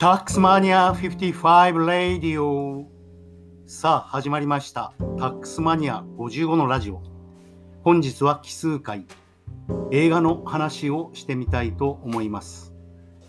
[0.00, 2.88] タックスマニア55ラディオ
[3.66, 4.92] さあ始まりました。
[5.18, 7.02] タックスマニア55のラジオ。
[7.82, 9.06] 本日は奇数回。
[9.90, 12.72] 映画の話をしてみたいと思います。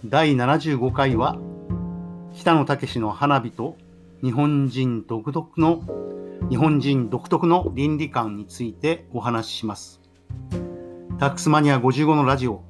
[0.05, 1.39] 第75回は
[2.35, 3.75] 北野武の花火と
[4.21, 5.81] 日本人独特の
[6.51, 10.01] 日本人独特の倫理観についてお話しします。
[11.17, 12.68] タックスマニア55のラジオ。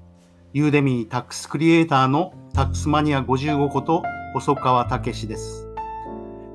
[0.52, 4.02] ユーデミータックスクリエイターのタックスマニア55こと
[4.34, 5.68] 細川武です。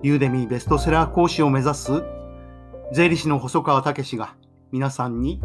[0.03, 2.03] ユーデミーベストセラー講師を目指す
[2.93, 4.35] 税理士の細川武が
[4.73, 5.41] 皆さんに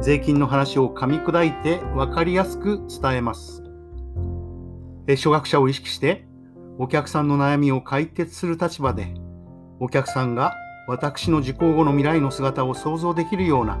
[0.00, 3.62] 税金の話を噛み砕いて分かりやすく伝えます。
[5.06, 6.26] 初学者を意識して
[6.78, 9.14] お客さんの悩みを解決する立場で
[9.78, 10.56] お客さんが
[10.88, 13.78] 私の受講後の未来の姿を想像できるような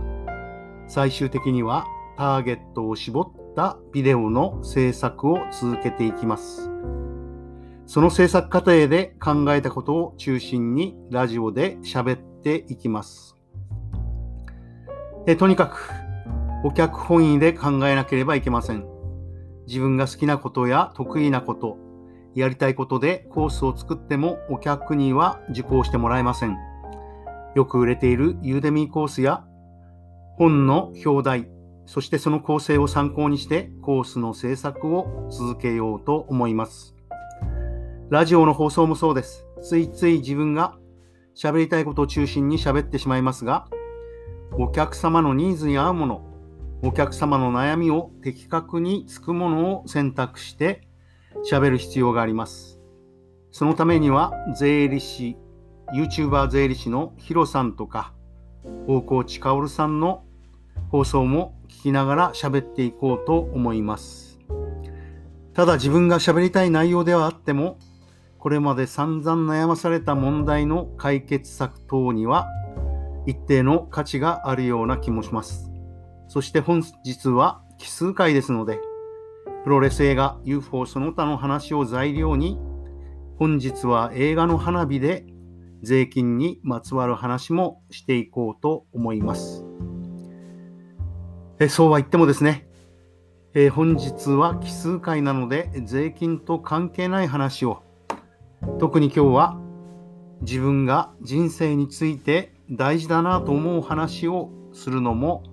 [0.86, 6.70] 最終的にはターゲットを絞ってたビデオの制作を続けていきます。
[7.86, 13.36] その制作過程で考えたことを中心にラジオで喋っていきます。
[15.26, 15.90] えとにかく
[16.64, 18.86] お客本位で考えなければいけません。
[19.66, 21.76] 自分が好きなことや得意なこと、
[22.34, 26.56] やりたいことでコースを作ってもお客には受講してもらえません。
[27.54, 29.44] よく売れているユーデミーコースや
[30.38, 31.48] 本の表題、
[31.86, 36.94] そしてその構成を参考にしてコースの制作を続けようと思います。
[38.10, 39.46] ラジオの放送もそうです。
[39.62, 40.76] ついつい自分が
[41.34, 43.68] 喋りたいことを中心に喋ってしまいますが、
[44.58, 46.22] お客様のニーズに合うもの、
[46.82, 50.86] お客様の悩みを的確につくものを選択して
[51.50, 52.80] 喋る必要があります。
[53.50, 55.36] そのためには税理士、
[55.94, 58.12] YouTuber 税理士のヒロさんとか、
[58.86, 60.24] 大河内薫さんの
[60.90, 64.38] 放送も聞きながら喋っていこうと思います。
[65.52, 67.76] ただ自分が喋りたい内容ではあっても、
[68.38, 72.46] これまで散々悩まされた問題の解決策等には
[73.26, 75.72] 一定の価値があるような気もします。
[76.28, 78.78] そして本日は奇数回ですので、
[79.64, 82.60] プロレス映画 UFO その他の話を材料に、
[83.40, 85.26] 本日は映画の花火で
[85.82, 89.71] 税金にまつわる話もしていこうと思います。
[91.62, 92.66] えそうは言ってもですね、
[93.54, 97.84] えー、本日は奇数回なので税金と関係ない話を
[98.80, 99.60] 特に今日は
[100.40, 105.44] 自分が人生について大事だなと思う話をするのも、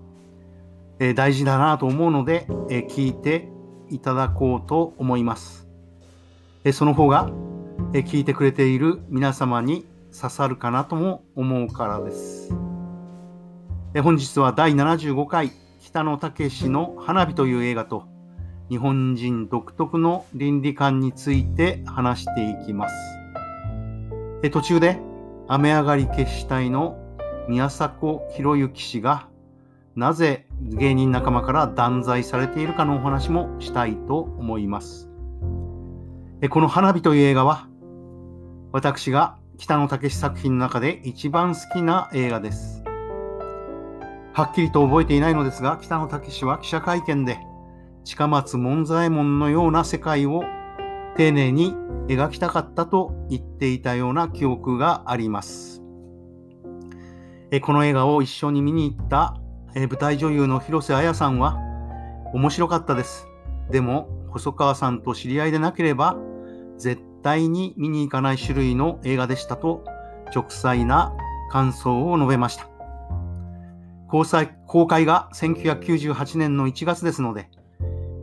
[0.98, 3.48] えー、大事だなと思うので、えー、聞いて
[3.92, 5.68] いただこうと思います。
[6.64, 7.30] えその方が、
[7.94, 12.52] え聞いてくれている皆様に刺さるかなとも思うからです。
[13.94, 15.52] え本日は第75回
[15.90, 18.04] 北野武の花火という映画と
[18.70, 22.96] 日本人独特の倫理観について話していきます。
[24.44, 25.00] え途中で
[25.48, 27.00] 雨上がり決死隊の
[27.48, 29.30] 宮迫博之氏が
[29.96, 35.10] なぜ芸人仲間から断罪されているかのお話もしたいと思います。
[36.42, 37.68] えこの花火という映画は
[38.72, 42.79] 私が北野武作品の中で一番好きな映画です。
[44.40, 47.40] はっきりと覚えていないのですが、北野武は記者会見で、
[48.06, 50.46] 近松門左衛門のような世界を
[51.18, 51.74] 丁寧に
[52.08, 55.84] 描きたかったと言っていたような記憶があります。
[57.52, 59.36] えこの映画を一緒に見に行った
[59.76, 61.58] え舞台女優の広瀬彩さんは
[62.34, 63.28] 面白かったです。
[63.70, 66.16] でも細川さんと知り合いでなければ
[66.78, 69.84] 絶対に見に行かない種類の映画でしたと
[70.34, 71.12] 直裁な
[71.52, 72.79] 感想を述べました。
[74.10, 74.26] 公
[74.66, 77.48] 公開が1998年の1月ですので、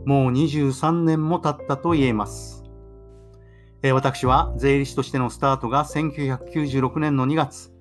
[0.05, 2.65] もう23年も経ったと言えます。
[3.83, 7.71] え私は税理士としてのスタートが1996年の2月、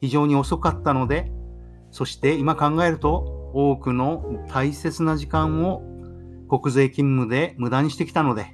[0.00, 1.30] 非常に遅かったので、
[1.92, 5.82] そして今考えると多くの大切な時間を
[6.48, 8.52] 国税勤務で無駄にしてきたので、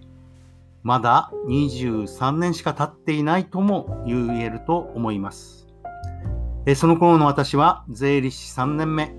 [0.82, 5.69] まだ23年しか経っていないとも言えると思います。
[6.66, 9.14] えその頃の私は税理士3年目、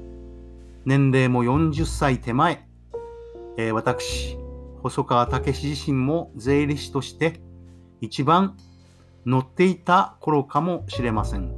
[0.86, 2.68] 年齢も40歳手前、
[3.58, 4.38] え私、
[4.84, 7.42] 細川武自身も税理士として
[8.00, 8.58] 一番
[9.26, 11.52] 乗っていた頃かもしれません。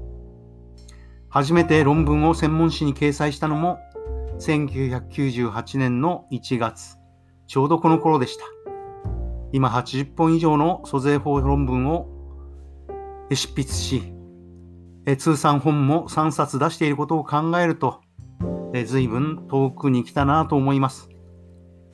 [1.27, 3.79] 初めて論文を専門誌に掲載したのも
[4.39, 6.97] 1998年の1月、
[7.47, 8.45] ちょうどこの頃でした。
[9.51, 12.07] 今80本以上の租税法論文を
[13.31, 14.13] 執筆し、
[15.05, 18.01] え通算本も3冊出していることを考えると、
[18.73, 21.09] え随分遠くに来たなと思います。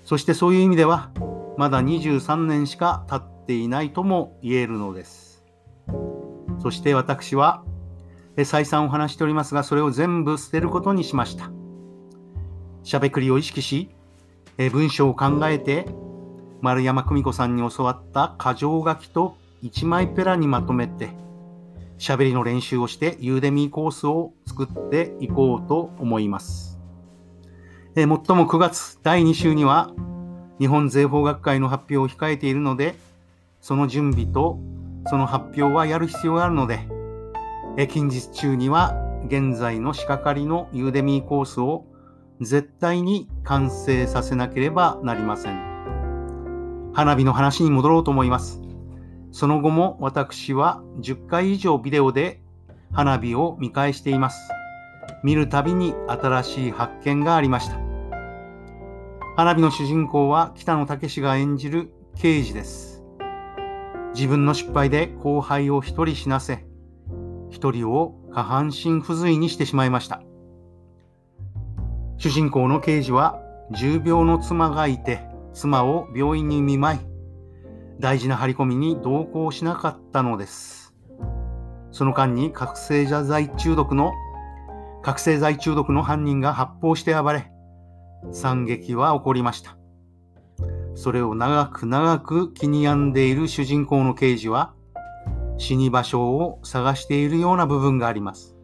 [0.04, 1.12] そしてそういう意味では、
[1.58, 5.44] まだ23年しか経っていないとも言えるのです。
[6.60, 7.64] そして私は、
[8.44, 11.52] 再三お話しておりますが、それを全部捨てることにしました。
[12.84, 13.90] しゃべくりを意識し、
[14.72, 15.88] 文章を考えて、
[16.62, 21.10] 丸山久美子さんに教わった箇条書きと一枚ペラにまとめて、
[22.00, 26.80] しゃべりの練習をしてユーデミーコースを作っていこうと思います。
[27.96, 29.92] えー、最も9月第2週には
[30.60, 32.96] 日本税法学会の発表を控えているので、
[33.60, 34.60] その準備と
[35.08, 36.88] その発表はやる必要があるので、
[37.78, 38.96] え、近日中には
[39.28, 41.86] 現在の仕掛かりのユーデミーコースを
[42.40, 46.92] 絶対に完成させなければなりません。
[46.94, 48.69] 花火の話に戻ろうと思います。
[49.32, 52.42] その後も私は10回以上ビデオで
[52.92, 54.52] 花火を見返しています。
[55.24, 57.80] 見るたびに新しい発見がありました。
[59.36, 63.04] 花火の主人公は北野武が演じる刑事です。
[64.14, 66.66] 自分の失敗で後輩を一人死なせ、
[67.50, 70.22] 一人を下半身不随にしてしまいました。
[72.18, 73.40] 主人公の刑事は
[73.72, 75.22] 重病の妻がいて、
[75.54, 77.00] 妻を病院に見舞い、
[78.00, 80.96] 大事な張り込みに同行しなかったのです。
[81.92, 84.14] その間に覚醒剤中毒の
[85.02, 87.52] 覚醒剤中毒の犯人が発砲して暴れ、
[88.32, 89.78] 惨劇は起こりました。
[90.96, 94.74] それを長く長く気に病んでいる主人公の刑事は、
[95.58, 98.56] 死に場所を探しているような部分があります。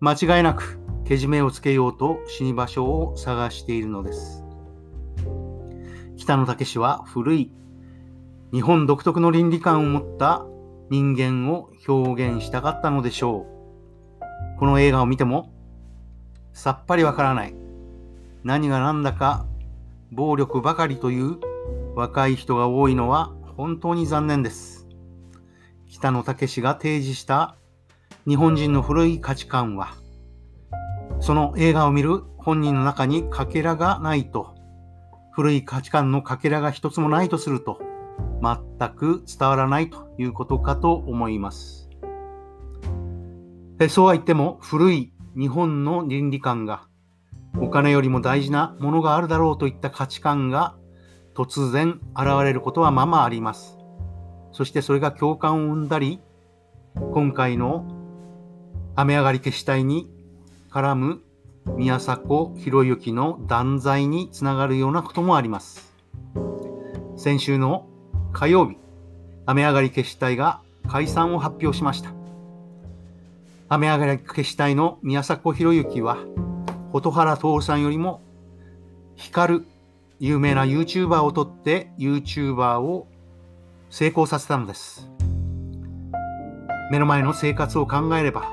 [0.00, 4.44] 間違いなく、けじめをつけようと死に場所を探しているのです。
[6.16, 7.52] 北野武は古い
[8.50, 10.46] 日本独特の倫理観を持った
[10.88, 13.46] 人間を表現したかったのでしょ
[14.20, 14.58] う。
[14.58, 15.52] この映画を見ても
[16.54, 17.54] さっぱりわからない。
[18.44, 19.46] 何が何だか
[20.10, 21.36] 暴力ばかりという
[21.94, 24.88] 若い人が多いのは本当に残念です。
[25.86, 27.56] 北野武が提示した
[28.26, 29.94] 日本人の古い価値観は
[31.20, 34.54] その映画を見る本人の中にかけらがないと
[35.32, 37.80] 古い価値観のかけらが一つもないとすると
[38.42, 41.88] 全く伝わらないということかと思います。
[43.88, 46.88] そうは言っても古い日本の倫理観が
[47.60, 50.76] お金よりも大事なものがあるだろうといった価値観が
[51.34, 53.78] 突然現れることはままあります。
[54.52, 56.20] そしてそれが共感を生んだり、
[57.12, 57.86] 今回の
[58.96, 60.10] 雨上がり消し隊に
[60.70, 61.22] 絡む
[61.76, 65.94] 宮迫博之の断罪につながるようなこともあります。
[67.16, 67.86] 先週の
[68.32, 68.76] 火曜日、
[69.46, 72.12] 雨上がり消し隊が解散を発表しました。
[73.68, 76.18] 雨上がり消し隊の宮迫博之は、
[76.92, 78.22] 蛍原徹さんよりも
[79.16, 79.66] 光る
[80.20, 83.06] 有名な YouTuber を取って YouTuber を
[83.90, 85.10] 成功させたのです。
[86.90, 88.50] 目の前の生活を考えれば、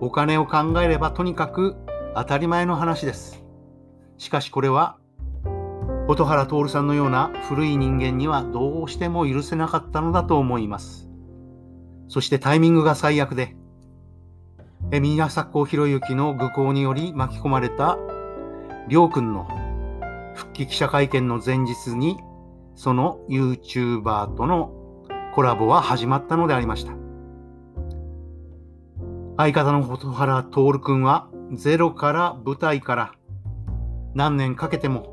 [0.00, 1.76] お金を考えればとにかく
[2.14, 3.42] 当たり前の話です。
[4.18, 4.96] しかしこれは
[6.14, 11.08] 蛍原徹さんのような古い人間にはどうしても許せなかったのだと思います。
[12.08, 13.54] そしてタイミングが最悪で、
[14.90, 17.96] 宮迫博之の愚行により巻き込まれた
[18.88, 19.46] りょうくんの
[20.34, 22.18] 復帰記者会見の前日に、
[22.74, 24.72] その YouTuber との
[25.32, 26.92] コラボは始まったのでありました。
[29.36, 33.12] 相方の蛍原徹くんはゼロから舞台から
[34.14, 35.09] 何年かけても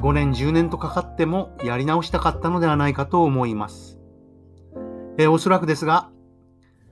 [0.00, 3.98] 5年10年とかかってもやり直したかったのではないかと思います。
[5.18, 6.10] えおそらくですが、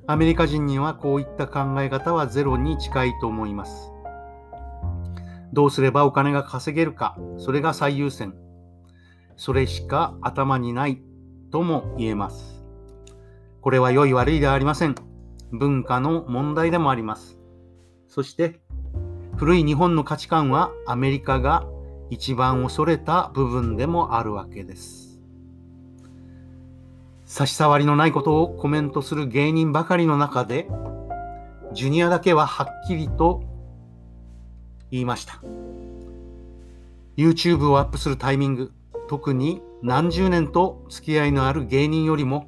[0.06, 3.92] アメリカ人にはこういった考え方はゼロに近いと思います。
[5.52, 8.34] どうすればお金が稼げるか、それが最優先。
[9.36, 11.02] それしか頭にない
[11.50, 12.64] とも言えます。
[13.60, 14.94] これは良い悪いではありません。
[15.52, 17.38] 文化の問題でもあります。
[18.08, 18.60] そして、
[19.36, 21.66] 古い日本の価値観はアメリカが
[22.10, 25.20] 一番恐れた部分でもあるわけです。
[27.24, 30.68] 差し障りのないことをコメントする芸人ばかりの中で、
[31.72, 33.42] ジュニアだけははっきりと
[34.90, 35.40] 言いました。
[37.16, 38.72] YouTube をアップするタイミング、
[39.08, 42.46] 特に何十年と付き合いのある芸人よりも、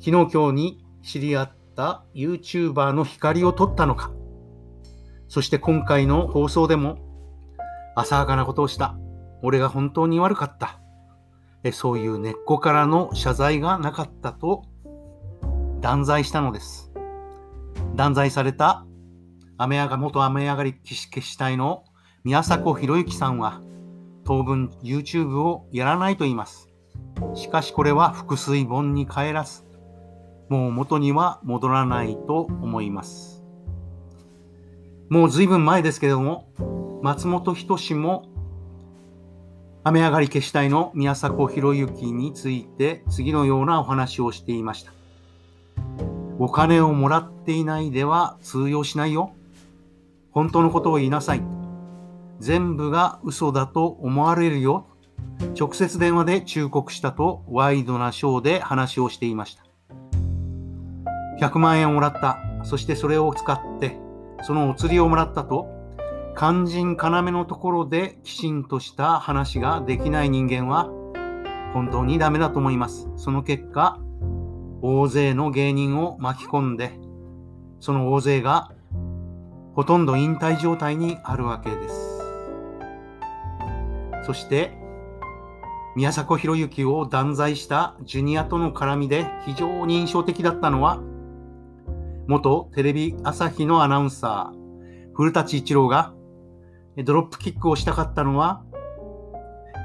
[0.00, 4.12] 昨日今日に知り合った YouTuber の光を取ったのか、
[5.28, 6.98] そして今回の放送でも
[7.94, 8.96] 浅はかなことをした。
[9.42, 10.80] 俺が本当に悪かった。
[11.64, 14.64] えそういう根っこからの謝罪がなかったと
[15.80, 16.92] 断罪したのです。
[17.94, 18.86] 断罪された
[19.58, 21.84] 雨上が元雨上がり消し隊の
[22.24, 23.60] 宮迫博之さんは
[24.24, 26.68] 当分 YouTube をやらないと言います。
[27.34, 29.64] しかしこれは腹水本に帰らず、
[30.48, 33.44] もう元には戻らないと思います。
[35.08, 36.48] もう随分前ですけれども、
[37.02, 38.26] 松本人志も
[39.82, 44.92] 雨上がり消したいの宮迫博之について次のようなお話をしていました。
[46.38, 49.34] お金をもらっていないでは通用しないよ。
[50.30, 51.42] 本当のことを言いなさい。
[52.38, 54.86] 全部が嘘だと思われるよ。
[55.58, 59.64] 直接電話で忠告したとワイドなショーで話をしていました。
[61.44, 62.38] 100万円をもらった。
[62.62, 63.98] そしてそれを使って
[64.42, 65.81] そのお釣りをもらったと
[66.36, 70.90] 肝心要のところできちんとした話ができない人間は
[71.72, 73.08] 本当にダメだと思います。
[73.16, 73.98] その結果、
[74.82, 76.92] 大勢の芸人を巻き込んで、
[77.80, 78.72] その大勢が
[79.74, 82.20] ほとんど引退状態にあるわけです。
[84.24, 84.76] そして、
[85.94, 91.00] 宮迫博之を断罪したジュニアとの絡みで非常に印象的だったのは、
[92.26, 96.14] 元テレビ朝日のアナウンサー、古舘一郎が
[96.98, 98.62] ドロップキックをしたかったのは、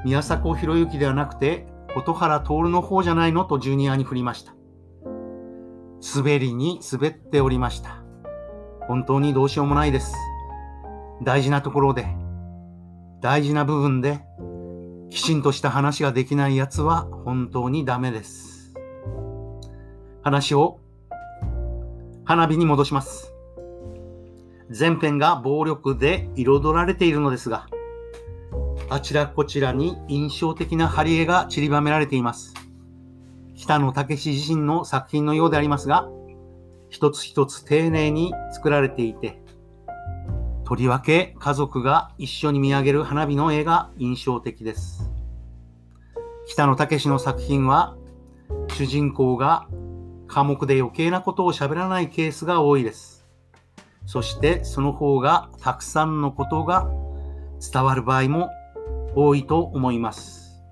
[0.04, 4.54] 宮迫博之ではなくて、蛍原徹の方じゃないのとジュニアに振りました。
[6.16, 8.04] 滑りに滑っておりました。
[8.88, 10.16] 本当にどうしようもないです。
[11.24, 12.08] 大事なところで、
[13.22, 14.22] 大事な部分で、
[15.10, 18.74] きちんとした話ができない奴は本当にダメです。
[20.22, 20.80] 話を
[22.26, 23.34] 花火に戻します。
[24.70, 27.68] 全編が暴力で彩られているのですが、
[28.90, 32.54] あちらこちらに印象的な貼り絵が散りばめられています。
[33.56, 36.08] 北野武自身の作品のようでありますが、
[36.90, 39.42] 一つ一つ丁寧に作られていて、
[40.64, 45.10] とりわけ家族が一緒に見上げる花火の絵が印象的です。
[46.46, 47.98] 北野武の作品は、
[48.70, 49.68] 主人公が
[50.28, 53.17] 寡黙で余計なことを喋らないケースが多いです。
[54.08, 56.90] そしてその方がたくさんのことが
[57.72, 58.50] 伝わる場合も
[59.16, 60.64] 多いと思います。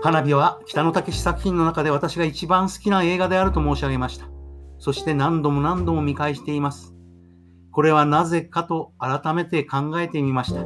[0.00, 4.26] 花火は北野武作品の中で私が一番好きな映画であると申し上げました。
[4.78, 6.94] そして何度も何度も見返しています。
[7.72, 10.64] これはなぜかと改めて考えてみました。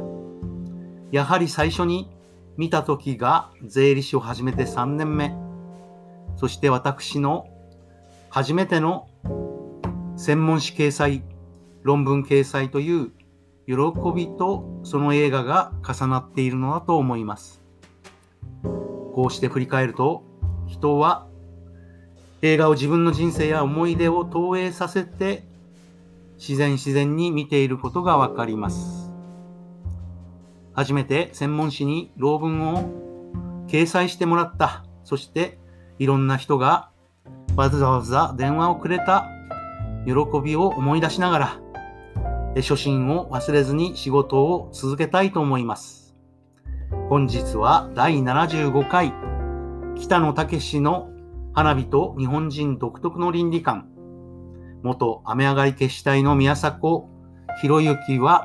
[1.11, 2.11] やはり最初に
[2.57, 5.35] 見た時が税理士を始めて3年目。
[6.35, 7.47] そして私の
[8.29, 9.08] 初めての
[10.19, 11.23] 専門誌掲載、
[11.81, 13.11] 論文掲載という
[13.67, 13.73] 喜
[14.13, 17.63] びとその映画が重なっているのだと思います。
[19.13, 20.25] こうして振り返ると、
[20.67, 21.25] 人は
[22.41, 25.47] 映画を自分の人生や思い出を投影させて
[26.37, 29.13] 自然自然に見ていることがわかります。
[30.73, 34.83] 初めて専門誌に論文を掲載してもらった。
[35.05, 35.59] そして
[35.97, 36.89] いろんな人が
[37.55, 39.38] わざわざ電話をくれた
[40.09, 41.59] 喜びを思い出しながら、
[42.55, 46.15] 初心を忘れずに仕事を続けたいと思います。
[47.09, 49.13] 本日は第75回、
[49.95, 51.09] 北野武の
[51.53, 53.87] 花火と日本人独特の倫理観、
[54.81, 57.05] 元雨上がり決死隊の宮迫
[57.61, 58.43] 博之は、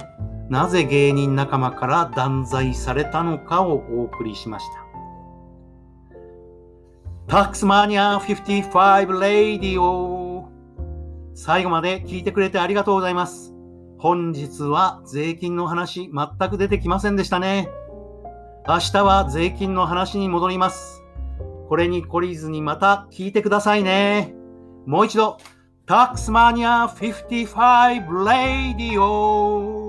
[0.50, 4.84] なぜ芸人仲間から断罪されたのかをお送りしました。
[7.26, 10.23] タックスマニア55レイディオ
[11.34, 13.52] 最後まで聞いてくれてありがとうございます。
[13.98, 17.68] 本日は税金の話全く出てきませんでしたね。
[18.66, 21.02] 明日は税金の話に戻ります。
[21.68, 24.34] これに懲りずにまた聞いてくださいね。
[24.86, 25.38] もう一度、
[25.86, 29.83] タックスマニア55レイディオ